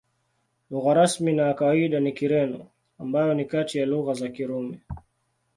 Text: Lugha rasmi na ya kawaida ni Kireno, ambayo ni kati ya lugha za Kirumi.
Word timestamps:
Lugha 0.71 0.93
rasmi 0.93 1.33
na 1.33 1.47
ya 1.47 1.53
kawaida 1.53 1.99
ni 1.99 2.11
Kireno, 2.11 2.67
ambayo 2.99 3.33
ni 3.33 3.45
kati 3.45 3.77
ya 3.77 3.85
lugha 3.85 4.13
za 4.13 4.29
Kirumi. 4.29 4.79